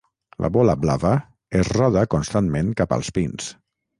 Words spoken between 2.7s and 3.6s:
cap als pins.